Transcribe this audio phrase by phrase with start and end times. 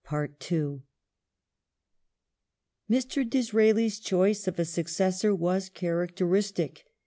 [0.11, 0.39] Lord
[2.89, 3.23] Mr.
[3.29, 6.85] Disraeli's choice of a successor was characteristic.